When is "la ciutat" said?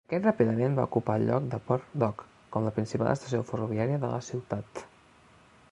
4.15-4.85